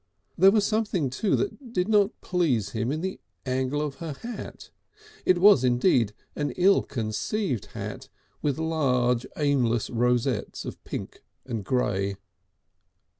[0.35, 4.71] There was something too that did not please him in the angle of her hat,
[5.27, 8.09] it was indeed an ill conceived hat
[8.41, 12.15] with large aimless rosettes of pink and grey.